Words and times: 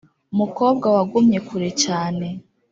mukobwa 0.37 0.87
wagumye 0.95 1.39
kure 1.47 1.69
cyane, 1.83 2.27